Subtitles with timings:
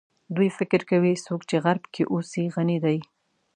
[0.35, 2.99] دوی فکر کوي څوک چې غرب کې اوسي غني دي.